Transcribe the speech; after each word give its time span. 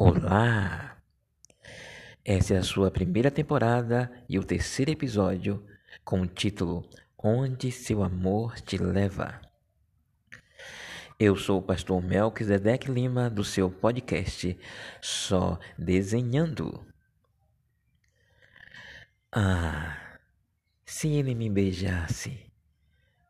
Olá! 0.00 0.96
Essa 2.24 2.54
é 2.54 2.58
a 2.58 2.62
sua 2.62 2.88
primeira 2.88 3.32
temporada 3.32 4.08
e 4.28 4.38
o 4.38 4.44
terceiro 4.44 4.92
episódio 4.92 5.66
com 6.04 6.20
o 6.20 6.26
título 6.28 6.88
Onde 7.20 7.72
Seu 7.72 8.04
Amor 8.04 8.60
Te 8.60 8.78
Leva. 8.78 9.40
Eu 11.18 11.34
sou 11.34 11.58
o 11.58 11.62
pastor 11.62 12.00
Melquisedeque 12.00 12.88
Lima 12.88 13.28
do 13.28 13.42
seu 13.42 13.68
podcast 13.68 14.56
Só 15.02 15.58
Desenhando. 15.76 16.86
Ah, 19.32 20.20
se 20.86 21.08
ele 21.08 21.34
me 21.34 21.50
beijasse, 21.50 22.46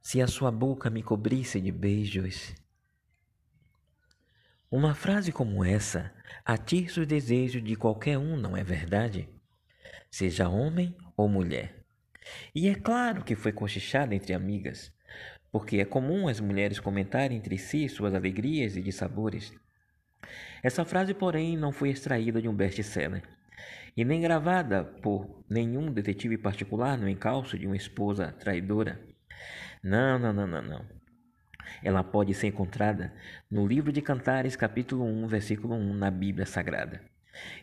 se 0.02 0.20
a 0.20 0.26
sua 0.26 0.50
boca 0.50 0.90
me 0.90 1.02
cobrisse 1.02 1.62
de 1.62 1.72
beijos, 1.72 2.54
uma 4.70 4.94
frase 4.94 5.32
como 5.32 5.64
essa 5.64 6.12
atiça 6.44 7.00
o 7.00 7.06
desejo 7.06 7.60
de 7.60 7.74
qualquer 7.74 8.18
um, 8.18 8.36
não 8.36 8.56
é 8.56 8.62
verdade? 8.62 9.28
Seja 10.10 10.48
homem 10.48 10.94
ou 11.16 11.28
mulher. 11.28 11.84
E 12.54 12.68
é 12.68 12.74
claro 12.74 13.24
que 13.24 13.34
foi 13.34 13.50
cochichada 13.50 14.14
entre 14.14 14.34
amigas, 14.34 14.92
porque 15.50 15.78
é 15.78 15.84
comum 15.86 16.28
as 16.28 16.38
mulheres 16.38 16.78
comentarem 16.78 17.38
entre 17.38 17.56
si 17.56 17.88
suas 17.88 18.14
alegrias 18.14 18.76
e 18.76 18.82
dissabores. 18.82 19.54
Essa 20.62 20.84
frase, 20.84 21.14
porém, 21.14 21.56
não 21.56 21.72
foi 21.72 21.88
extraída 21.88 22.42
de 22.42 22.48
um 22.48 22.54
best-seller 22.54 23.22
e 23.96 24.04
nem 24.04 24.20
gravada 24.20 24.84
por 24.84 25.44
nenhum 25.48 25.90
detetive 25.90 26.36
particular 26.36 26.98
no 26.98 27.08
encalço 27.08 27.58
de 27.58 27.66
uma 27.66 27.76
esposa 27.76 28.32
traidora. 28.32 29.00
Não, 29.82 30.18
não, 30.18 30.32
não, 30.32 30.46
não, 30.46 30.62
não. 30.62 30.97
Ela 31.82 32.02
pode 32.02 32.34
ser 32.34 32.48
encontrada 32.48 33.12
no 33.50 33.66
livro 33.66 33.92
de 33.92 34.02
Cantares, 34.02 34.56
capítulo 34.56 35.04
1, 35.04 35.26
versículo 35.26 35.74
1, 35.74 35.94
na 35.94 36.10
Bíblia 36.10 36.46
Sagrada. 36.46 37.00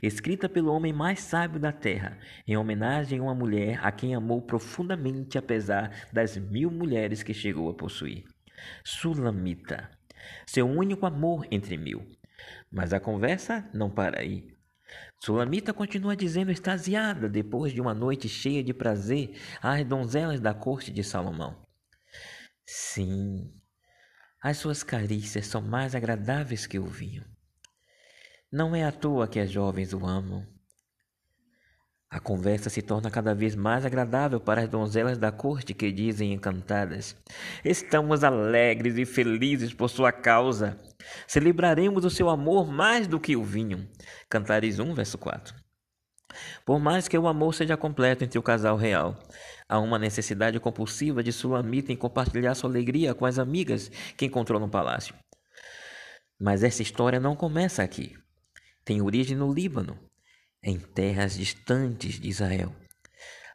Escrita 0.02 0.48
pelo 0.48 0.72
homem 0.72 0.94
mais 0.94 1.20
sábio 1.20 1.60
da 1.60 1.72
terra, 1.72 2.18
em 2.48 2.56
homenagem 2.56 3.20
a 3.20 3.24
uma 3.24 3.36
mulher 3.36 3.80
a 3.84 3.92
quem 3.92 4.16
amou 4.16 4.42
profundamente 4.42 5.38
apesar 5.38 6.08
das 6.14 6.38
mil 6.38 6.72
mulheres 6.72 7.24
que 7.24 7.34
chegou 7.34 7.70
a 7.70 7.74
possuir. 7.74 8.24
Sulamita, 8.84 9.90
seu 10.46 10.68
único 10.68 11.06
amor 11.06 11.46
entre 11.52 11.78
mil. 11.78 12.06
Mas 12.72 12.94
a 12.94 13.00
conversa 13.00 13.70
não 13.74 13.90
para 13.90 14.20
aí. 14.20 14.56
Sulamita 15.20 15.74
continua 15.74 16.16
dizendo 16.16 16.52
extasiada 16.52 17.28
depois 17.28 17.74
de 17.74 17.82
uma 17.82 17.94
noite 17.94 18.30
cheia 18.30 18.64
de 18.64 18.74
prazer 18.74 19.38
às 19.62 19.84
donzelas 19.84 20.40
da 20.40 20.54
corte 20.54 20.92
de 20.92 21.04
Salomão. 21.04 21.66
Sim, 22.66 23.52
as 24.48 24.58
suas 24.58 24.84
carícias 24.84 25.48
são 25.48 25.60
mais 25.60 25.96
agradáveis 25.96 26.68
que 26.68 26.78
o 26.78 26.86
vinho. 26.86 27.26
Não 28.52 28.76
é 28.76 28.86
à 28.86 28.92
toa 28.92 29.28
que 29.28 29.40
as 29.40 29.50
jovens 29.50 29.92
o 29.92 30.06
amam. 30.06 30.46
A 32.12 32.20
conversa 32.20 32.70
se 32.70 32.84
torna 32.84 33.10
cada 33.10 33.34
vez 33.34 33.56
mais 33.56 33.88
agradável 33.88 34.40
para 34.40 34.62
as 34.62 34.70
donzelas 34.70 35.18
da 35.18 35.32
corte 35.32 35.74
que 35.74 35.92
dizem 35.92 36.32
encantadas: 36.32 37.16
Estamos 37.64 38.24
alegres 38.24 39.00
e 39.00 39.04
felizes 39.04 39.74
por 39.74 39.90
sua 39.90 40.12
causa. 40.12 40.80
Celebraremos 41.26 42.06
o 42.06 42.10
seu 42.12 42.30
amor 42.30 42.72
mais 42.72 43.08
do 43.08 43.20
que 43.20 43.36
o 43.36 43.44
vinho. 43.44 43.90
Cantares 44.30 44.78
1, 44.78 44.94
verso 44.94 45.18
4. 45.18 45.65
Por 46.66 46.80
mais 46.80 47.08
que 47.08 47.18
o 47.18 47.28
amor 47.28 47.54
seja 47.54 47.78
completo 47.78 48.24
entre 48.24 48.40
o 48.40 48.44
casal 48.44 48.76
real, 48.76 49.18
há 49.70 49.80
uma 49.80 50.00
necessidade 50.00 50.60
compulsiva 50.60 51.24
de 51.24 51.32
Sulamita 51.32 51.92
em 51.92 51.96
compartilhar 51.96 52.56
sua 52.56 52.70
alegria 52.70 53.14
com 53.14 53.26
as 53.26 53.40
amigas 53.40 53.90
que 54.18 54.26
encontrou 54.26 54.60
no 54.60 54.70
palácio. 54.70 55.16
Mas 56.40 56.64
essa 56.64 56.82
história 56.82 57.20
não 57.20 57.36
começa 57.36 57.84
aqui. 57.84 58.18
Tem 58.84 59.02
origem 59.02 59.38
no 59.38 59.54
Líbano, 59.54 59.98
em 60.62 60.80
terras 60.80 61.38
distantes 61.38 62.20
de 62.20 62.28
Israel, 62.28 62.76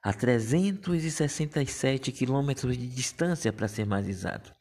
a 0.02 0.12
367 0.12 2.10
quilômetros 2.12 2.76
de 2.76 2.86
distância, 2.86 3.52
para 3.52 3.68
ser 3.68 3.84
mais 3.84 4.08
exato. 4.08 4.54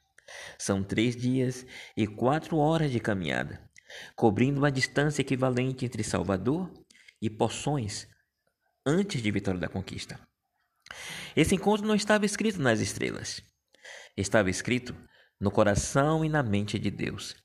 São 0.58 0.84
três 0.84 1.16
dias 1.16 1.66
e 1.96 2.06
quatro 2.06 2.58
horas 2.58 2.92
de 2.92 3.00
caminhada, 3.00 3.62
cobrindo 4.16 4.59
uma 4.59 4.72
distância 4.72 5.22
equivalente 5.22 5.86
entre 5.86 6.03
Salvador 6.03 6.69
e 7.22 7.30
Poções, 7.30 8.07
antes 8.85 9.22
de 9.22 9.31
Vitória 9.31 9.59
da 9.59 9.69
Conquista. 9.69 10.19
Esse 11.35 11.56
encontro 11.56 11.85
não 11.85 11.96
estava 11.96 12.25
escrito 12.25 12.62
nas 12.62 12.80
estrelas, 12.80 13.41
estava 14.18 14.50
escrito 14.50 14.96
no 15.40 15.52
coração 15.52 16.25
e 16.25 16.30
na 16.30 16.44
mente 16.44 16.78
de 16.78 16.91
Deus, 16.91 17.35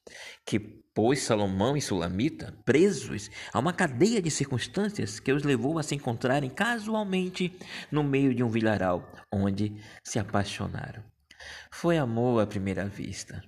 que 0.45 0.59
pôs 0.59 1.23
Salomão 1.23 1.77
e 1.77 1.81
Sulamita 1.81 2.53
presos 2.65 3.31
a 3.53 3.59
uma 3.59 3.73
cadeia 3.73 4.23
de 4.23 4.31
circunstâncias 4.31 5.21
que 5.21 5.33
os 5.33 5.43
levou 5.43 5.79
a 5.79 5.83
se 5.83 5.95
encontrarem 5.95 6.51
casualmente 6.51 7.56
no 7.91 8.03
meio 8.03 8.35
de 8.35 8.43
um 8.43 8.49
vilharal, 8.49 9.12
onde 9.31 9.81
se 10.03 10.19
apaixonaram. 10.19 11.05
Foi 11.71 11.99
amor 11.99 12.43
à 12.43 12.47
primeira 12.47 12.87
vista. 12.87 13.43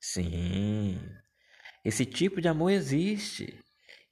Sim, 0.00 0.98
esse 1.84 2.04
tipo 2.04 2.40
de 2.40 2.48
amor 2.48 2.70
existe. 2.70 3.58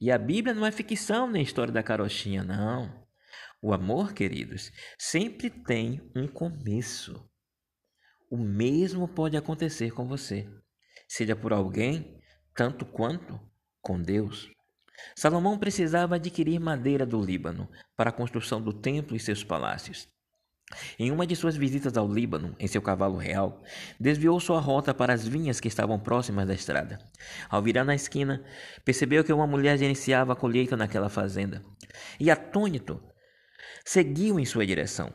E 0.01 0.11
a 0.11 0.19
Bíblia 0.19 0.55
não 0.55 0.67
é 0.67 0.73
ficção 0.73 1.31
nem 1.31 1.43
história 1.43 1.73
da 1.73 1.83
carochinha, 1.83 2.43
não. 2.43 3.05
O 3.63 3.73
amor, 3.73 4.13
queridos, 4.13 4.71
sempre 4.99 5.49
tem 5.49 6.11
um 6.15 6.29
começo. 6.29 7.29
O 8.31 8.37
mesmo 8.37 9.09
pode 9.09 9.37
acontecer 9.37 9.93
com 9.93 10.07
você, 10.07 10.47
seja 11.09 11.35
por 11.35 11.53
alguém, 11.53 12.21
tanto 12.55 12.85
quanto 12.85 13.41
com 13.81 14.01
Deus. 14.01 14.51
Salomão 15.17 15.59
precisava 15.59 16.17
adquirir 16.17 16.61
madeira 16.61 17.07
do 17.07 17.21
Líbano 17.21 17.69
para 17.97 18.11
a 18.11 18.13
construção 18.13 18.61
do 18.61 18.73
templo 18.73 19.17
e 19.17 19.21
seus 19.21 19.43
palácios. 19.43 20.09
Em 20.99 21.11
uma 21.11 21.27
de 21.27 21.37
suas 21.37 21.57
visitas 21.57 21.97
ao 21.97 22.11
Líbano, 22.11 22.55
em 22.59 22.67
seu 22.67 22.83
cavalo 22.83 23.17
real, 23.17 23.63
desviou 23.99 24.39
sua 24.41 24.61
rota 24.61 24.95
para 24.95 25.13
as 25.13 25.27
vinhas 25.27 25.61
que 25.61 25.69
estavam 25.69 25.99
próximas 25.99 26.47
da 26.47 26.55
estrada. 26.55 26.99
Ao 27.49 27.63
virar 27.63 27.85
na 27.85 27.95
esquina, 27.95 28.45
percebeu 28.85 29.25
que 29.25 29.33
uma 29.33 29.47
mulher 29.47 29.79
gerenciava 29.79 30.33
a 30.33 30.37
colheita 30.37 30.77
naquela 30.77 31.09
fazenda. 31.09 31.63
E 32.19 32.31
atônito, 32.31 33.03
seguiu 33.85 34.39
em 34.39 34.45
sua 34.45 34.67
direção. 34.67 35.13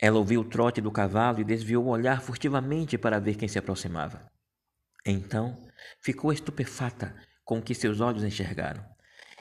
Ela 0.00 0.18
ouviu 0.18 0.42
o 0.42 0.48
trote 0.48 0.80
do 0.80 0.92
cavalo 0.92 1.40
e 1.40 1.44
desviou 1.44 1.84
o 1.84 1.88
olhar 1.88 2.22
furtivamente 2.22 2.96
para 2.96 3.18
ver 3.18 3.34
quem 3.34 3.48
se 3.48 3.58
aproximava. 3.58 4.30
Então 5.04 5.56
ficou 6.00 6.32
estupefata 6.32 7.14
com 7.44 7.58
o 7.58 7.62
que 7.62 7.74
seus 7.74 8.00
olhos 8.00 8.22
enxergaram. 8.22 8.84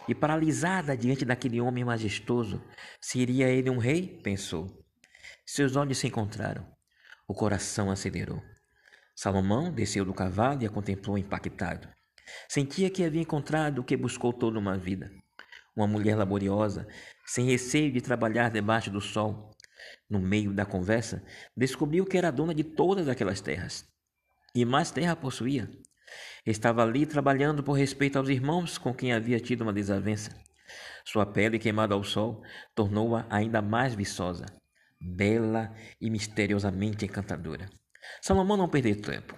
E 0.07 0.15
paralisada 0.15 0.95
diante 0.95 1.25
daquele 1.25 1.59
homem 1.59 1.83
majestoso, 1.83 2.63
seria 3.01 3.49
ele 3.49 3.69
um 3.69 3.77
rei? 3.77 4.21
pensou. 4.23 4.86
Seus 5.47 5.75
olhos 5.75 5.97
se 5.97 6.05
encontraram. 6.05 6.63
O 7.27 7.33
coração 7.33 7.89
acelerou. 7.89 8.43
Salomão 9.15 9.71
desceu 9.71 10.05
do 10.05 10.13
cavalo 10.13 10.61
e 10.61 10.67
a 10.67 10.69
contemplou 10.69 11.17
impactado. 11.17 11.89
Sentia 12.47 12.91
que 12.91 13.03
havia 13.03 13.21
encontrado 13.21 13.79
o 13.79 13.83
que 13.83 13.97
buscou 13.97 14.31
toda 14.31 14.59
uma 14.59 14.77
vida 14.77 15.09
uma 15.77 15.85
mulher 15.85 16.15
laboriosa, 16.15 16.87
sem 17.23 17.45
receio 17.45 17.91
de 17.91 18.01
trabalhar 18.01 18.49
debaixo 18.49 18.89
do 18.89 18.99
sol. 18.99 19.51
No 20.09 20.19
meio 20.19 20.51
da 20.51 20.65
conversa, 20.65 21.23
descobriu 21.55 22.03
que 22.03 22.17
era 22.17 22.31
dona 22.31 22.53
de 22.53 22.63
todas 22.63 23.07
aquelas 23.07 23.39
terras. 23.39 23.85
E 24.55 24.65
mais 24.65 24.89
terra 24.89 25.15
possuía. 25.15 25.69
Estava 26.43 26.81
ali 26.81 27.05
trabalhando 27.05 27.61
por 27.61 27.73
respeito 27.73 28.17
aos 28.17 28.27
irmãos 28.27 28.79
com 28.79 28.91
quem 28.91 29.13
havia 29.13 29.39
tido 29.39 29.61
uma 29.61 29.73
desavença. 29.73 30.31
Sua 31.05 31.25
pele 31.25 31.59
queimada 31.59 31.93
ao 31.93 32.03
sol 32.03 32.41
tornou-a 32.73 33.27
ainda 33.29 33.61
mais 33.61 33.93
viçosa, 33.93 34.45
bela 34.99 35.73
e 35.99 36.09
misteriosamente 36.09 37.05
encantadora. 37.05 37.69
Salomão 38.21 38.57
não 38.57 38.69
perdeu 38.69 39.01
tempo 39.01 39.35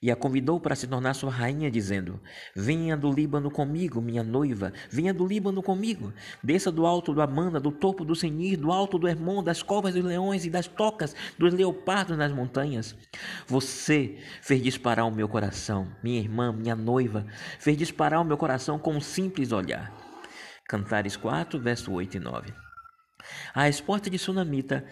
e 0.00 0.10
a 0.10 0.16
convidou 0.16 0.60
para 0.60 0.74
se 0.74 0.86
tornar 0.86 1.14
sua 1.14 1.30
rainha, 1.30 1.70
dizendo: 1.70 2.20
Venha 2.54 2.96
do 2.96 3.10
Líbano 3.10 3.50
comigo, 3.50 4.00
minha 4.00 4.22
noiva, 4.22 4.72
venha 4.90 5.12
do 5.12 5.26
Líbano 5.26 5.62
comigo. 5.62 6.12
Desça 6.42 6.70
do 6.70 6.86
alto 6.86 7.12
do 7.12 7.22
Amanda, 7.22 7.60
do 7.60 7.70
topo 7.70 8.04
do 8.04 8.14
Senir, 8.14 8.58
do 8.58 8.72
alto 8.72 8.98
do 8.98 9.08
Hermon, 9.08 9.42
das 9.42 9.62
covas 9.62 9.94
dos 9.94 10.04
leões 10.04 10.44
e 10.44 10.50
das 10.50 10.66
tocas 10.66 11.14
dos 11.38 11.52
leopardos 11.52 12.16
nas 12.16 12.32
montanhas. 12.32 12.94
Você 13.46 14.18
fez 14.40 14.62
disparar 14.62 15.06
o 15.06 15.14
meu 15.14 15.28
coração, 15.28 15.88
minha 16.02 16.20
irmã, 16.20 16.52
minha 16.52 16.76
noiva, 16.76 17.26
fez 17.58 17.76
disparar 17.76 18.20
o 18.20 18.24
meu 18.24 18.36
coração 18.36 18.78
com 18.78 18.94
um 18.94 19.00
simples 19.00 19.52
olhar. 19.52 19.94
Cantares 20.68 21.16
4, 21.16 21.60
verso 21.60 21.92
8 21.92 22.16
e 22.16 22.20
9. 22.20 22.65
A 23.54 23.64
resposta 23.64 24.10
de 24.10 24.18
Sunamita 24.18 24.84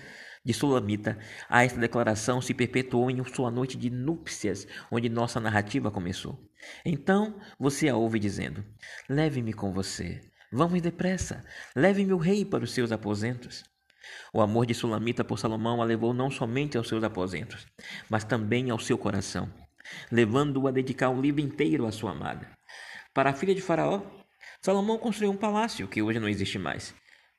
de 0.44 0.52
Sulamita, 0.52 1.19
a 1.48 1.64
esta 1.64 1.81
declaração 1.81 2.40
se 2.42 2.52
perpetuou 2.52 3.10
em 3.10 3.25
sua 3.25 3.50
noite 3.50 3.78
de 3.78 3.88
núpcias, 3.88 4.69
onde 4.90 5.08
nossa 5.08 5.40
narrativa 5.40 5.90
começou. 5.90 6.38
Então 6.84 7.40
você 7.58 7.88
a 7.88 7.96
ouve 7.96 8.19
dizendo: 8.19 8.62
Leve-me 9.08 9.54
com 9.54 9.72
você. 9.72 10.20
Vamos 10.52 10.82
depressa. 10.82 11.42
Leve-me 11.75 12.12
o 12.12 12.19
rei 12.19 12.44
para 12.44 12.62
os 12.62 12.72
seus 12.72 12.92
aposentos. 12.92 13.64
O 14.34 14.42
amor 14.42 14.66
de 14.66 14.75
Sulamita 14.75 15.25
por 15.25 15.38
Salomão 15.38 15.81
a 15.81 15.84
levou 15.84 16.12
não 16.12 16.31
somente 16.31 16.76
aos 16.76 16.88
seus 16.88 17.02
aposentos, 17.02 17.66
mas 18.10 18.22
também 18.22 18.69
ao 18.69 18.78
seu 18.78 18.98
coração, 18.98 19.50
levando-o 20.12 20.69
a 20.69 20.70
dedicar 20.70 21.08
o 21.08 21.20
livro 21.20 21.40
inteiro 21.40 21.86
à 21.86 21.90
sua 21.90 22.10
amada. 22.10 22.50
Para 23.14 23.31
a 23.31 23.34
filha 23.34 23.54
de 23.54 23.62
Faraó, 23.62 24.02
Salomão 24.60 24.98
construiu 24.98 25.32
um 25.32 25.36
palácio 25.36 25.88
que 25.88 26.02
hoje 26.02 26.20
não 26.20 26.28
existe 26.28 26.58
mais. 26.58 26.94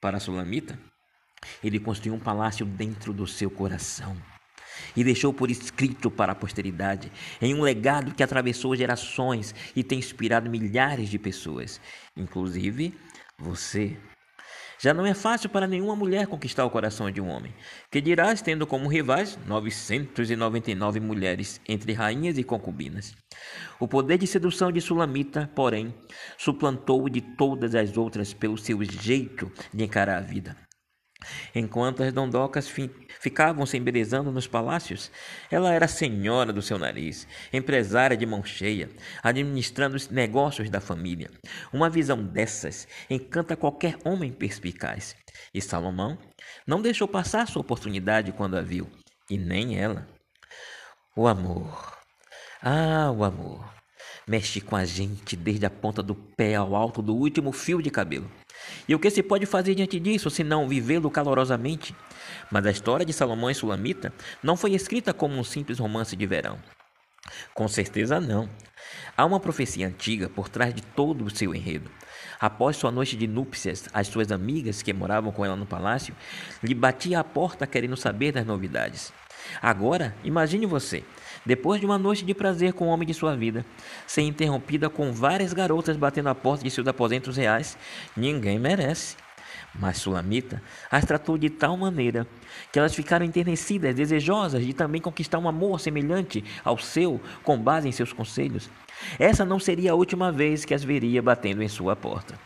Para 0.06 0.18
a 0.18 0.20
Sulamita, 0.20 0.78
ele 1.64 1.80
construiu 1.80 2.14
um 2.14 2.20
palácio 2.20 2.64
dentro 2.64 3.12
do 3.12 3.26
seu 3.26 3.50
coração 3.50 4.16
e 4.96 5.04
deixou 5.04 5.34
por 5.34 5.50
escrito 5.50 6.12
para 6.12 6.34
a 6.34 6.36
posteridade, 6.36 7.12
em 7.42 7.56
um 7.56 7.64
legado 7.64 8.14
que 8.14 8.22
atravessou 8.22 8.76
gerações 8.76 9.56
e 9.76 9.84
tem 9.84 9.98
inspirado 9.98 10.48
milhares 10.48 11.10
de 11.10 11.18
pessoas, 11.18 11.82
inclusive 12.16 12.94
você. 13.36 13.98
Já 14.80 14.94
não 14.94 15.06
é 15.06 15.14
fácil 15.14 15.50
para 15.50 15.68
nenhuma 15.68 15.96
mulher 15.96 16.28
conquistar 16.28 16.66
o 16.66 16.70
coração 16.70 17.10
de 17.10 17.22
um 17.22 17.30
homem, 17.30 17.54
que 17.90 18.02
dirás 18.02 18.42
tendo 18.42 18.68
como 18.68 18.90
rivais 18.90 19.38
999 19.46 21.00
mulheres 21.00 21.62
entre 21.68 21.94
rainhas 21.94 22.38
e 22.38 22.44
concubinas. 22.44 23.16
O 23.80 23.88
poder 23.88 24.18
de 24.18 24.28
sedução 24.28 24.72
de 24.72 24.82
Sulamita, 24.82 25.50
porém, 25.56 25.94
suplantou 26.38 27.08
de 27.10 27.22
todas 27.22 27.76
as 27.76 27.98
outras 27.98 28.34
pelo 28.34 28.58
seu 28.58 28.84
jeito 28.84 29.52
de 29.74 29.84
encarar 29.84 30.18
a 30.18 30.22
vida. 30.22 30.65
Enquanto 31.54 32.04
as 32.04 32.14
dondocas 32.14 32.72
ficavam 33.20 33.66
se 33.66 33.78
embelezando 33.78 34.32
nos 34.32 34.48
palácios, 34.48 35.12
ela 35.50 35.74
era 35.74 35.88
senhora 35.88 36.52
do 36.52 36.62
seu 36.62 36.78
nariz, 36.78 37.28
empresária 37.52 38.18
de 38.18 38.26
mão 38.26 38.44
cheia, 38.44 38.90
administrando 39.24 39.96
os 39.96 40.10
negócios 40.10 40.70
da 40.70 40.80
família. 40.80 41.30
Uma 41.72 41.90
visão 41.90 42.24
dessas 42.24 42.88
encanta 43.10 43.56
qualquer 43.56 43.98
homem 44.04 44.32
perspicaz. 44.32 45.16
E 45.54 45.62
Salomão 45.62 46.18
não 46.68 46.82
deixou 46.82 47.08
passar 47.08 47.48
sua 47.48 47.62
oportunidade 47.62 48.32
quando 48.32 48.58
a 48.58 48.62
viu, 48.62 48.90
e 49.30 49.38
nem 49.38 49.80
ela. 49.80 50.08
O 51.16 51.28
amor. 51.28 51.98
Ah, 52.62 53.12
o 53.12 53.24
amor. 53.24 53.74
Mexe 54.28 54.60
com 54.60 54.76
a 54.76 54.84
gente 54.86 55.36
desde 55.36 55.68
a 55.68 55.70
ponta 55.70 56.02
do 56.02 56.16
pé 56.16 56.56
ao 56.56 56.76
alto 56.76 57.00
do 57.00 57.14
último 57.14 57.52
fio 57.52 57.80
de 57.80 57.92
cabelo. 57.92 58.30
E 58.88 58.96
o 58.96 59.00
que 59.00 59.12
se 59.12 59.22
pode 59.22 59.46
fazer 59.46 59.76
diante 59.76 60.00
disso, 60.00 60.32
se 60.32 60.44
não 60.44 60.68
vivê-lo 60.68 61.12
calorosamente? 61.12 61.96
Mas 62.52 62.66
a 62.66 62.72
história 62.72 63.06
de 63.06 63.14
Salomão 63.14 63.52
e 63.52 63.56
Sulamita 63.56 64.12
não 64.42 64.58
foi 64.58 64.74
escrita 64.74 65.14
como 65.14 65.38
um 65.38 65.44
simples 65.44 65.78
romance 65.78 66.16
de 66.16 66.26
verão. 66.26 66.58
Com 67.54 67.68
certeza 67.68 68.20
não. 68.20 68.50
Há 69.16 69.26
uma 69.26 69.40
profecia 69.40 69.88
antiga 69.88 70.28
por 70.28 70.50
trás 70.50 70.74
de 70.74 70.82
todo 70.82 71.24
o 71.24 71.30
seu 71.30 71.54
enredo. 71.54 71.92
Após 72.40 72.78
sua 72.78 72.92
noite 72.92 73.16
de 73.16 73.28
núpcias, 73.28 73.88
as 73.94 74.08
suas 74.08 74.32
amigas 74.32 74.82
que 74.82 74.92
moravam 74.92 75.32
com 75.32 75.46
ela 75.46 75.56
no 75.56 75.66
palácio 75.66 76.16
lhe 76.64 76.74
batiam 76.74 77.22
à 77.22 77.24
porta 77.24 77.68
querendo 77.68 77.96
saber 77.96 78.32
das 78.32 78.46
novidades. 78.46 79.14
Agora, 79.62 80.16
imagine 80.24 80.66
você, 80.66 81.04
depois 81.46 81.80
de 81.80 81.86
uma 81.86 81.98
noite 81.98 82.26
de 82.26 82.34
prazer 82.34 82.74
com 82.74 82.88
o 82.88 82.90
homem 82.90 83.08
de 83.08 83.14
sua 83.14 83.36
vida, 83.36 83.66
ser 84.08 84.22
interrompida 84.24 84.90
com 84.90 85.12
várias 85.12 85.54
garotas 85.54 85.96
batendo 85.96 86.30
a 86.30 86.36
porta 86.36 86.64
de 86.64 86.72
seus 86.72 86.88
aposentos 86.88 87.38
reais, 87.38 87.78
ninguém 88.18 88.58
merece. 88.58 89.16
Mas 89.78 89.98
Sulamita 89.98 90.62
as 90.90 91.06
tratou 91.06 91.38
de 91.38 91.50
tal 91.50 91.76
maneira 91.76 92.26
que 92.72 92.80
elas 92.80 92.96
ficaram 92.96 93.26
enternecidas, 93.26 93.94
desejosas 93.94 94.66
de 94.66 94.74
também 94.74 95.02
conquistar 95.02 95.38
um 95.38 95.48
amor 95.48 95.80
semelhante 95.80 96.44
ao 96.64 96.78
seu, 96.78 97.20
com 97.44 97.58
base 97.58 97.88
em 97.88 97.92
seus 97.92 98.14
conselhos. 98.14 98.70
Essa 99.20 99.44
não 99.44 99.60
seria 99.60 99.92
a 99.92 99.96
última 99.96 100.32
vez 100.32 100.64
que 100.64 100.74
as 100.74 100.84
veria 100.84 101.22
batendo 101.22 101.62
em 101.62 101.68
sua 101.68 101.96
porta. 101.96 102.40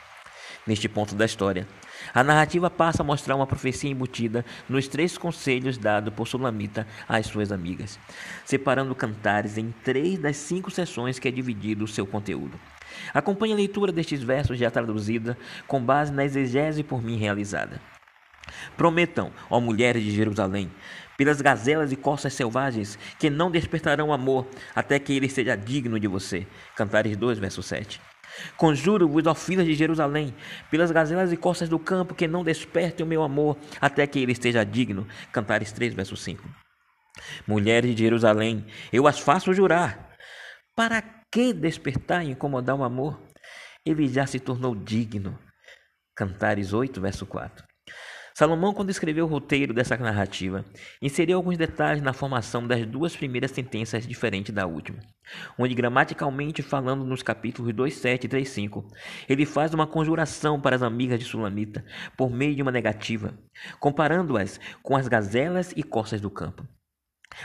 Neste 0.65 0.89
ponto 0.89 1.15
da 1.15 1.25
história, 1.25 1.67
a 2.13 2.23
narrativa 2.23 2.69
passa 2.69 3.03
a 3.03 3.05
mostrar 3.05 3.35
uma 3.35 3.47
profecia 3.47 3.89
embutida 3.89 4.45
nos 4.67 4.87
três 4.87 5.17
conselhos 5.17 5.77
dados 5.77 6.13
por 6.13 6.27
Sulamita 6.27 6.87
às 7.07 7.27
suas 7.27 7.51
amigas, 7.51 7.99
separando 8.45 8.95
cantares 8.95 9.57
em 9.57 9.73
três 9.83 10.19
das 10.19 10.37
cinco 10.37 10.71
sessões 10.71 11.19
que 11.19 11.27
é 11.27 11.31
dividido 11.31 11.85
o 11.85 11.87
seu 11.87 12.05
conteúdo. 12.05 12.59
Acompanhe 13.13 13.53
a 13.53 13.55
leitura 13.55 13.91
destes 13.91 14.23
versos 14.23 14.57
já 14.57 14.69
traduzida 14.71 15.37
com 15.67 15.81
base 15.81 16.11
na 16.11 16.25
exegese 16.25 16.83
por 16.83 17.01
mim 17.01 17.17
realizada. 17.17 17.79
Prometam, 18.75 19.31
ó 19.49 19.59
mulheres 19.59 20.03
de 20.03 20.11
Jerusalém, 20.11 20.71
pelas 21.17 21.41
gazelas 21.41 21.91
e 21.91 21.95
costas 21.95 22.33
selvagens, 22.33 22.97
que 23.19 23.29
não 23.29 23.51
despertarão 23.51 24.13
amor 24.13 24.47
até 24.75 24.97
que 24.97 25.13
ele 25.13 25.29
seja 25.29 25.55
digno 25.55 25.99
de 25.99 26.07
você. 26.07 26.47
Cantares 26.75 27.15
2, 27.17 27.37
verso 27.37 27.61
7. 27.61 27.99
Conjuro-vos, 28.57 29.25
ó 29.25 29.33
filhas 29.33 29.65
de 29.65 29.73
Jerusalém, 29.73 30.33
pelas 30.69 30.91
gazelas 30.91 31.31
e 31.31 31.37
costas 31.37 31.69
do 31.69 31.79
campo, 31.79 32.15
que 32.15 32.27
não 32.27 32.43
despertem 32.43 33.05
o 33.05 33.09
meu 33.09 33.23
amor 33.23 33.57
até 33.79 34.05
que 34.07 34.19
ele 34.19 34.31
esteja 34.31 34.63
digno. 34.63 35.07
Cantares 35.31 35.71
3, 35.71 35.93
verso 35.93 36.15
5. 36.15 36.47
Mulheres 37.47 37.95
de 37.95 38.03
Jerusalém, 38.03 38.65
eu 38.91 39.07
as 39.07 39.19
faço 39.19 39.53
jurar. 39.53 40.09
Para 40.75 41.01
que 41.31 41.53
despertar 41.53 42.25
e 42.25 42.31
incomodar 42.31 42.75
o 42.75 42.83
amor? 42.83 43.21
Ele 43.85 44.07
já 44.07 44.25
se 44.25 44.39
tornou 44.39 44.75
digno. 44.75 45.37
Cantares 46.15 46.73
8, 46.73 46.99
verso 46.99 47.25
4. 47.25 47.65
Salomão, 48.39 48.74
quando 48.74 48.89
escreveu 48.89 49.25
o 49.25 49.27
roteiro 49.27 49.74
dessa 49.74 49.97
narrativa, 49.97 50.63
inseriu 51.01 51.36
alguns 51.36 51.57
detalhes 51.57 52.01
na 52.01 52.13
formação 52.13 52.65
das 52.65 52.86
duas 52.86 53.13
primeiras 53.13 53.51
sentenças 53.51 54.07
diferentes 54.07 54.56
da 54.56 54.65
última, 54.65 54.97
onde 55.57 55.75
gramaticalmente 55.75 56.62
falando 56.62 57.03
nos 57.03 57.21
capítulos 57.21 57.74
2, 57.74 57.94
7 57.94 58.24
e 58.24 58.30
3, 58.30 58.47
5, 58.47 58.88
ele 59.27 59.45
faz 59.45 59.74
uma 59.74 59.86
conjuração 59.86 60.57
para 60.57 60.77
as 60.77 60.81
amigas 60.81 61.19
de 61.19 61.25
Sulamita 61.25 61.83
por 62.15 62.31
meio 62.31 62.56
de 62.56 62.62
uma 62.62 62.71
negativa, 62.71 63.38
comparando-as 63.77 64.57
com 64.81 64.95
as 64.95 65.09
gazelas 65.09 65.74
e 65.75 65.83
costas 65.83 66.21
do 66.21 66.30
campo. 66.30 66.65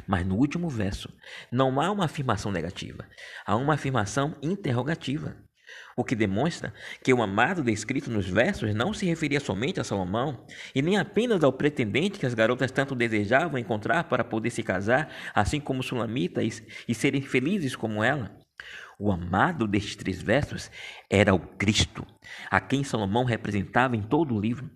Mas 0.06 0.24
no 0.24 0.36
último 0.36 0.68
verso, 0.68 1.12
não 1.50 1.80
há 1.80 1.90
uma 1.90 2.04
afirmação 2.04 2.52
negativa, 2.52 3.04
há 3.44 3.56
uma 3.56 3.74
afirmação 3.74 4.36
interrogativa 4.40 5.43
o 5.96 6.04
que 6.04 6.14
demonstra 6.14 6.72
que 7.02 7.12
o 7.12 7.22
amado 7.22 7.62
descrito 7.62 8.10
nos 8.10 8.28
versos 8.28 8.74
não 8.74 8.92
se 8.92 9.06
referia 9.06 9.40
somente 9.40 9.80
a 9.80 9.84
Salomão 9.84 10.44
e 10.74 10.82
nem 10.82 10.96
apenas 10.96 11.42
ao 11.44 11.52
pretendente 11.52 12.18
que 12.18 12.26
as 12.26 12.34
garotas 12.34 12.70
tanto 12.70 12.94
desejavam 12.94 13.58
encontrar 13.58 14.04
para 14.04 14.24
poder 14.24 14.50
se 14.50 14.62
casar, 14.62 15.12
assim 15.34 15.60
como 15.60 15.82
Sulamita, 15.82 16.42
e, 16.42 16.50
e 16.88 16.94
serem 16.94 17.22
felizes 17.22 17.76
como 17.76 18.02
ela. 18.02 18.36
O 18.98 19.10
amado 19.10 19.66
destes 19.66 19.96
três 19.96 20.22
versos 20.22 20.70
era 21.10 21.34
o 21.34 21.38
Cristo, 21.38 22.06
a 22.50 22.60
quem 22.60 22.84
Salomão 22.84 23.24
representava 23.24 23.96
em 23.96 24.02
todo 24.02 24.34
o 24.34 24.40
livro. 24.40 24.70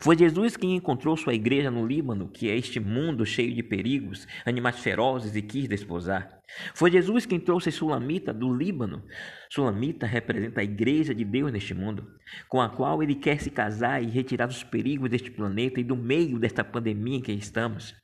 Foi 0.00 0.16
Jesus 0.16 0.56
quem 0.56 0.76
encontrou 0.76 1.16
sua 1.16 1.34
igreja 1.34 1.70
no 1.70 1.86
Líbano, 1.86 2.28
que 2.28 2.48
é 2.48 2.56
este 2.56 2.78
mundo 2.78 3.26
cheio 3.26 3.54
de 3.54 3.62
perigos, 3.62 4.26
animais 4.46 4.78
ferozes 4.78 5.34
e 5.34 5.42
quis 5.42 5.68
desposar. 5.68 6.38
Foi 6.74 6.90
Jesus 6.90 7.26
quem 7.26 7.40
trouxe 7.40 7.70
Sulamita 7.70 8.32
do 8.32 8.54
Líbano. 8.54 9.02
Sulamita 9.50 10.06
representa 10.06 10.60
a 10.60 10.64
igreja 10.64 11.14
de 11.14 11.24
Deus 11.24 11.52
neste 11.52 11.74
mundo, 11.74 12.06
com 12.48 12.60
a 12.60 12.68
qual 12.68 13.02
ele 13.02 13.14
quer 13.14 13.40
se 13.40 13.50
casar 13.50 14.02
e 14.02 14.06
retirar 14.06 14.46
dos 14.46 14.62
perigos 14.62 15.10
deste 15.10 15.30
planeta 15.30 15.80
e 15.80 15.84
do 15.84 15.96
meio 15.96 16.38
desta 16.38 16.64
pandemia 16.64 17.18
em 17.18 17.22
que 17.22 17.32
estamos. 17.32 17.94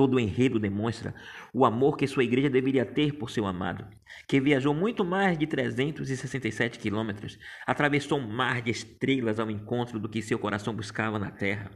Todo 0.00 0.14
o 0.14 0.18
enredo 0.18 0.58
demonstra 0.58 1.14
o 1.52 1.62
amor 1.62 1.94
que 1.94 2.06
sua 2.06 2.24
igreja 2.24 2.48
deveria 2.48 2.86
ter 2.86 3.18
por 3.18 3.28
seu 3.28 3.46
amado, 3.46 3.86
que 4.26 4.40
viajou 4.40 4.72
muito 4.72 5.04
mais 5.04 5.36
de 5.36 5.46
367 5.46 6.78
quilômetros, 6.78 7.38
atravessou 7.66 8.18
um 8.18 8.26
mar 8.26 8.62
de 8.62 8.70
estrelas 8.70 9.38
ao 9.38 9.50
encontro 9.50 10.00
do 10.00 10.08
que 10.08 10.22
seu 10.22 10.38
coração 10.38 10.74
buscava 10.74 11.18
na 11.18 11.30
terra. 11.30 11.70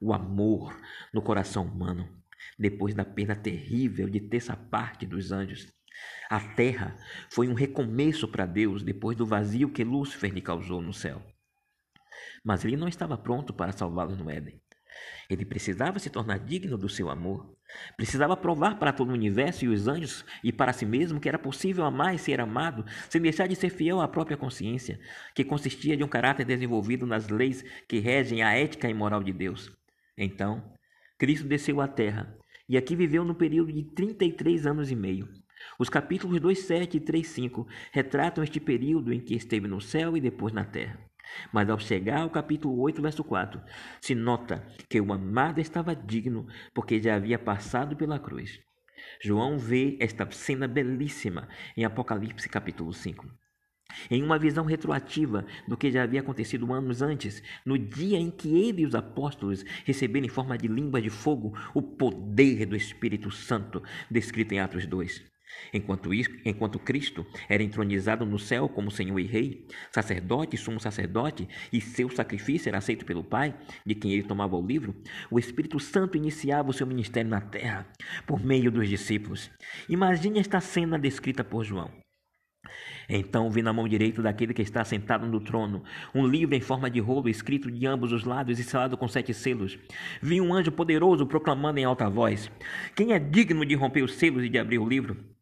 O 0.00 0.14
amor 0.14 0.74
no 1.12 1.20
coração 1.20 1.66
humano, 1.66 2.08
depois 2.58 2.94
da 2.94 3.04
perda 3.04 3.36
terrível 3.36 4.08
de 4.08 4.20
terça 4.20 4.56
parte 4.56 5.04
dos 5.04 5.30
anjos. 5.30 5.70
A 6.30 6.40
terra 6.40 6.96
foi 7.30 7.46
um 7.46 7.52
recomeço 7.52 8.26
para 8.26 8.46
Deus 8.46 8.82
depois 8.82 9.18
do 9.18 9.26
vazio 9.26 9.70
que 9.70 9.84
Lúcifer 9.84 10.32
lhe 10.32 10.40
causou 10.40 10.80
no 10.80 10.94
céu. 10.94 11.20
Mas 12.42 12.64
ele 12.64 12.78
não 12.78 12.88
estava 12.88 13.18
pronto 13.18 13.52
para 13.52 13.72
salvá-los 13.72 14.16
no 14.16 14.30
Éden. 14.30 14.58
Ele 15.28 15.44
precisava 15.44 15.98
se 15.98 16.10
tornar 16.10 16.38
digno 16.38 16.78
do 16.78 16.88
seu 16.88 17.10
amor. 17.10 17.56
Precisava 17.96 18.36
provar 18.36 18.78
para 18.78 18.92
todo 18.92 19.10
o 19.10 19.14
universo 19.14 19.64
e 19.64 19.68
os 19.68 19.88
anjos 19.88 20.24
e 20.42 20.52
para 20.52 20.72
si 20.72 20.86
mesmo 20.86 21.20
que 21.20 21.28
era 21.28 21.38
possível 21.38 21.84
amar 21.84 22.14
e 22.14 22.18
ser 22.18 22.40
amado 22.40 22.84
sem 23.08 23.20
deixar 23.20 23.48
de 23.48 23.56
ser 23.56 23.70
fiel 23.70 24.00
à 24.00 24.06
própria 24.06 24.36
consciência, 24.36 25.00
que 25.34 25.44
consistia 25.44 25.96
de 25.96 26.04
um 26.04 26.08
caráter 26.08 26.46
desenvolvido 26.46 27.06
nas 27.06 27.28
leis 27.28 27.64
que 27.88 27.98
regem 27.98 28.42
a 28.42 28.54
ética 28.54 28.88
e 28.88 28.94
moral 28.94 29.22
de 29.22 29.32
Deus. 29.32 29.72
Então, 30.16 30.72
Cristo 31.18 31.46
desceu 31.46 31.80
à 31.80 31.88
terra 31.88 32.36
e 32.68 32.76
aqui 32.76 32.94
viveu 32.94 33.24
no 33.24 33.34
período 33.34 33.72
de 33.72 33.82
33 33.82 34.66
anos 34.66 34.90
e 34.90 34.96
meio. 34.96 35.28
Os 35.78 35.88
capítulos 35.88 36.40
2:7 36.40 36.96
e 36.96 37.00
3:5 37.00 37.66
retratam 37.92 38.44
este 38.44 38.60
período 38.60 39.12
em 39.12 39.20
que 39.20 39.34
esteve 39.34 39.66
no 39.66 39.80
céu 39.80 40.16
e 40.16 40.20
depois 40.20 40.52
na 40.52 40.64
terra. 40.64 40.98
Mas 41.52 41.68
ao 41.68 41.78
chegar 41.78 42.20
ao 42.20 42.30
capítulo 42.30 42.78
8, 42.80 43.02
verso 43.02 43.24
4, 43.24 43.60
se 44.00 44.14
nota 44.14 44.66
que 44.88 45.00
o 45.00 45.12
amado 45.12 45.60
estava 45.60 45.94
digno 45.94 46.46
porque 46.74 47.00
já 47.00 47.16
havia 47.16 47.38
passado 47.38 47.96
pela 47.96 48.18
cruz. 48.18 48.60
João 49.20 49.58
vê 49.58 49.96
esta 50.00 50.30
cena 50.30 50.66
belíssima 50.66 51.48
em 51.76 51.84
Apocalipse 51.84 52.48
capítulo 52.48 52.92
5. 52.92 53.26
Em 54.10 54.22
uma 54.22 54.38
visão 54.38 54.64
retroativa 54.64 55.46
do 55.66 55.76
que 55.76 55.90
já 55.90 56.02
havia 56.02 56.20
acontecido 56.20 56.72
anos 56.72 57.02
antes, 57.02 57.42
no 57.64 57.78
dia 57.78 58.18
em 58.18 58.30
que 58.30 58.48
ele 58.48 58.82
e 58.82 58.86
os 58.86 58.94
apóstolos 58.94 59.64
receberam 59.84 60.26
em 60.26 60.30
forma 60.30 60.58
de 60.58 60.68
língua 60.68 61.00
de 61.00 61.08
fogo 61.08 61.56
o 61.72 61.80
poder 61.80 62.66
do 62.66 62.76
Espírito 62.76 63.30
Santo, 63.30 63.82
descrito 64.10 64.54
em 64.54 64.60
Atos 64.60 64.86
2. 64.86 65.35
Enquanto, 65.72 66.12
isso, 66.12 66.30
enquanto 66.44 66.78
Cristo 66.78 67.26
era 67.48 67.62
entronizado 67.62 68.24
no 68.24 68.38
céu 68.38 68.68
como 68.68 68.90
Senhor 68.90 69.18
e 69.18 69.24
Rei, 69.24 69.66
sacerdote 69.90 70.56
sumo 70.56 70.80
sacerdote, 70.80 71.48
e 71.72 71.80
seu 71.80 72.08
sacrifício 72.10 72.68
era 72.68 72.78
aceito 72.78 73.04
pelo 73.04 73.24
Pai, 73.24 73.54
de 73.84 73.94
quem 73.94 74.12
ele 74.12 74.22
tomava 74.22 74.56
o 74.56 74.66
livro, 74.66 74.94
o 75.30 75.38
Espírito 75.38 75.78
Santo 75.78 76.16
iniciava 76.16 76.70
o 76.70 76.72
seu 76.72 76.86
ministério 76.86 77.30
na 77.30 77.40
terra, 77.40 77.86
por 78.26 78.44
meio 78.44 78.70
dos 78.70 78.88
discípulos. 78.88 79.50
Imagine 79.88 80.40
esta 80.40 80.60
cena 80.60 80.98
descrita 80.98 81.44
por 81.44 81.64
João. 81.64 81.90
Então 83.08 83.48
vi 83.50 83.62
na 83.62 83.72
mão 83.72 83.86
direita 83.86 84.20
daquele 84.20 84.52
que 84.52 84.62
está 84.62 84.84
sentado 84.84 85.26
no 85.26 85.40
trono 85.40 85.82
um 86.14 86.26
livro 86.26 86.54
em 86.54 86.60
forma 86.60 86.90
de 86.90 86.98
rolo 86.98 87.28
escrito 87.28 87.70
de 87.70 87.86
ambos 87.86 88.12
os 88.12 88.24
lados 88.24 88.58
e 88.58 88.64
selado 88.64 88.96
com 88.96 89.06
sete 89.06 89.32
selos. 89.32 89.78
Vi 90.20 90.40
um 90.40 90.52
anjo 90.52 90.72
poderoso 90.72 91.26
proclamando 91.26 91.78
em 91.78 91.84
alta 91.84 92.08
voz: 92.08 92.50
Quem 92.94 93.12
é 93.12 93.18
digno 93.18 93.64
de 93.64 93.74
romper 93.74 94.02
os 94.02 94.14
selos 94.14 94.44
e 94.44 94.48
de 94.48 94.58
abrir 94.58 94.78
o 94.78 94.88
livro? 94.88 95.35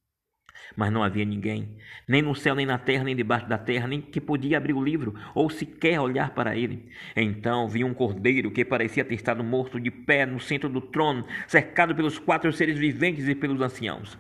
Mas 0.77 0.93
não 0.93 1.03
havia 1.03 1.25
ninguém, 1.25 1.77
nem 2.09 2.23
no 2.23 2.35
céu, 2.35 2.55
nem 2.55 2.67
na 2.67 2.79
terra, 2.79 3.05
nem 3.05 3.15
debaixo 3.15 3.49
da 3.49 3.59
terra, 3.59 3.87
nem 3.87 4.01
que 4.01 4.21
podia 4.21 4.57
abrir 4.57 4.73
o 4.73 4.83
livro, 4.83 5.15
ou 5.35 5.49
sequer 5.49 6.01
olhar 6.01 6.31
para 6.31 6.57
ele. 6.57 6.91
Então 7.17 7.69
vi 7.69 7.85
um 7.85 7.95
cordeiro 7.95 8.51
que 8.51 8.65
parecia 8.65 9.05
ter 9.05 9.15
estado 9.15 9.45
morto 9.45 9.81
de 9.81 9.91
pé 9.91 10.27
no 10.27 10.41
centro 10.41 10.69
do 10.69 10.81
trono, 10.81 11.25
cercado 11.47 11.95
pelos 11.95 12.19
quatro 12.19 12.53
seres 12.53 12.79
viventes 12.79 13.29
e 13.29 13.35
pelos 13.35 13.61
anciãos. 13.61 14.19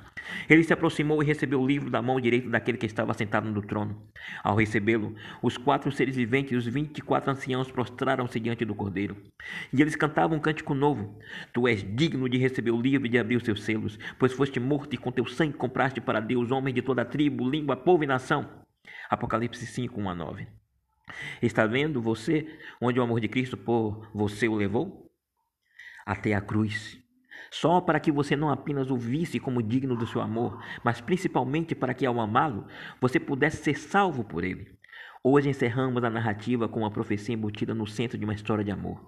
Ele 0.48 0.64
se 0.64 0.72
aproximou 0.72 1.22
e 1.22 1.26
recebeu 1.26 1.60
o 1.60 1.66
livro 1.66 1.90
da 1.90 2.00
mão 2.00 2.20
direita 2.20 2.48
daquele 2.48 2.78
que 2.78 2.86
estava 2.86 3.12
sentado 3.14 3.50
no 3.50 3.62
trono. 3.62 4.02
Ao 4.42 4.56
recebê-lo, 4.56 5.14
os 5.42 5.56
quatro 5.56 5.90
seres 5.92 6.16
viventes 6.16 6.52
e 6.52 6.56
os 6.56 6.66
vinte 6.66 6.98
e 6.98 7.02
quatro 7.02 7.30
anciãos 7.30 7.70
prostraram-se 7.70 8.40
diante 8.40 8.64
do 8.64 8.74
cordeiro. 8.74 9.16
E 9.72 9.80
eles 9.82 9.96
cantavam 9.96 10.38
um 10.38 10.40
cântico 10.40 10.74
novo: 10.74 11.18
Tu 11.52 11.68
és 11.68 11.84
digno 11.94 12.28
de 12.28 12.38
receber 12.38 12.70
o 12.70 12.80
livro 12.80 13.06
e 13.06 13.10
de 13.10 13.18
abrir 13.18 13.36
os 13.36 13.44
seus 13.44 13.62
selos, 13.64 13.98
pois 14.18 14.32
foste 14.32 14.58
morto 14.58 14.94
e 14.94 14.98
com 14.98 15.12
teu 15.12 15.26
sangue 15.26 15.54
compraste 15.54 16.00
para 16.00 16.20
Deus 16.34 16.50
homens 16.50 16.74
de 16.74 16.82
toda 16.82 17.04
tribo, 17.04 17.48
língua, 17.48 17.76
povo 17.76 18.02
e 18.02 18.06
nação. 18.08 18.64
Apocalipse 19.08 19.64
5, 19.64 20.00
1 20.00 20.08
a 20.08 20.14
9. 20.16 20.48
Está 21.40 21.64
vendo 21.64 22.02
você 22.02 22.58
onde 22.80 22.98
o 22.98 23.02
amor 23.04 23.20
de 23.20 23.28
Cristo 23.28 23.56
por 23.56 24.10
você 24.12 24.48
o 24.48 24.54
levou? 24.56 25.08
Até 26.04 26.34
a 26.34 26.40
cruz 26.40 26.98
só 27.54 27.80
para 27.80 28.00
que 28.00 28.10
você 28.10 28.34
não 28.34 28.50
apenas 28.50 28.90
o 28.90 28.96
visse 28.96 29.38
como 29.38 29.62
digno 29.62 29.94
do 29.96 30.08
seu 30.08 30.20
amor, 30.20 30.60
mas 30.82 31.00
principalmente 31.00 31.72
para 31.72 31.94
que 31.94 32.04
ao 32.04 32.20
amá-lo, 32.20 32.66
você 33.00 33.20
pudesse 33.20 33.62
ser 33.62 33.78
salvo 33.78 34.24
por 34.24 34.42
ele. 34.42 34.76
Hoje 35.22 35.50
encerramos 35.50 36.02
a 36.02 36.10
narrativa 36.10 36.68
com 36.68 36.80
uma 36.80 36.90
profecia 36.90 37.32
embutida 37.32 37.72
no 37.72 37.86
centro 37.86 38.18
de 38.18 38.24
uma 38.24 38.34
história 38.34 38.64
de 38.64 38.72
amor. 38.72 39.00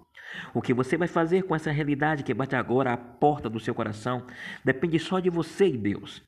O 0.53 0.61
que 0.61 0.73
você 0.73 0.95
vai 0.95 1.09
fazer 1.09 1.43
com 1.43 1.55
essa 1.55 1.71
realidade 1.71 2.23
que 2.23 2.33
bate 2.33 2.55
agora 2.55 2.93
à 2.93 2.97
porta 2.97 3.49
do 3.49 3.59
seu 3.59 3.75
coração 3.75 4.25
depende 4.63 4.97
só 4.97 5.19
de 5.19 5.29
você 5.29 5.67
e 5.67 5.77
Deus. 5.77 6.23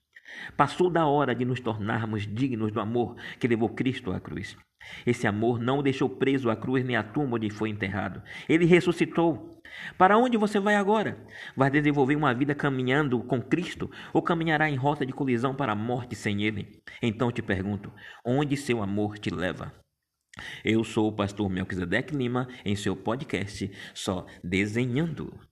Passou 0.55 0.89
da 0.89 1.05
hora 1.05 1.33
de 1.35 1.45
nos 1.45 1.59
tornarmos 1.59 2.27
dignos 2.27 2.71
do 2.71 2.79
amor 2.79 3.15
que 3.39 3.47
levou 3.47 3.69
Cristo 3.69 4.11
à 4.11 4.19
cruz. 4.19 4.57
Esse 5.05 5.27
amor 5.27 5.59
não 5.59 5.79
o 5.79 5.83
deixou 5.83 6.09
preso 6.09 6.49
à 6.49 6.55
cruz 6.55 6.83
nem 6.83 6.95
à 6.95 7.03
tumba 7.03 7.35
onde 7.35 7.49
foi 7.49 7.69
enterrado. 7.69 8.21
Ele 8.47 8.65
ressuscitou. 8.65 9.61
Para 9.97 10.17
onde 10.17 10.37
você 10.37 10.59
vai 10.59 10.75
agora? 10.75 11.17
Vai 11.55 11.69
desenvolver 11.69 12.15
uma 12.15 12.33
vida 12.33 12.55
caminhando 12.55 13.19
com 13.23 13.41
Cristo 13.41 13.89
ou 14.13 14.21
caminhará 14.21 14.69
em 14.69 14.75
rota 14.75 15.05
de 15.05 15.13
colisão 15.13 15.53
para 15.53 15.73
a 15.73 15.75
morte 15.75 16.15
sem 16.15 16.43
Ele? 16.43 16.81
Então 17.01 17.31
te 17.31 17.41
pergunto: 17.41 17.91
onde 18.25 18.57
seu 18.57 18.81
amor 18.81 19.17
te 19.19 19.29
leva? 19.29 19.73
Eu 20.63 20.83
sou 20.83 21.09
o 21.09 21.15
pastor 21.15 21.49
Melquisedeque 21.49 22.15
Lima 22.15 22.47
em 22.63 22.75
seu 22.75 22.95
podcast 22.95 23.69
Só 23.93 24.25
Desenhando. 24.43 25.48